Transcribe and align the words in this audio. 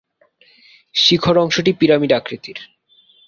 শিখর 0.95 1.35
অংশটি 1.37 1.71
পিরামিড 1.73 2.11
আকৃতির। 2.13 2.59